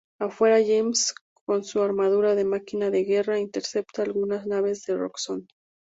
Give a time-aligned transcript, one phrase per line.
[0.19, 1.13] Afuera, James,
[1.45, 5.45] con su armadura de Máquina de Guerra, intercepta algunas naves de Roxxon.